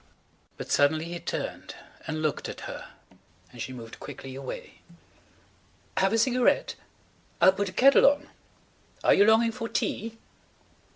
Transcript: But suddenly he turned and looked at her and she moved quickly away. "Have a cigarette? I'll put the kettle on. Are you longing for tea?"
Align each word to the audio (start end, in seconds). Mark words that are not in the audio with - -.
But 0.57 0.71
suddenly 0.71 1.05
he 1.05 1.19
turned 1.19 1.75
and 2.07 2.23
looked 2.23 2.49
at 2.49 2.61
her 2.61 2.87
and 3.51 3.61
she 3.61 3.71
moved 3.71 3.99
quickly 3.99 4.33
away. 4.33 4.79
"Have 5.97 6.11
a 6.11 6.17
cigarette? 6.17 6.73
I'll 7.39 7.53
put 7.53 7.67
the 7.67 7.73
kettle 7.73 8.07
on. 8.07 8.27
Are 9.03 9.13
you 9.13 9.25
longing 9.25 9.51
for 9.51 9.69
tea?" 9.69 10.17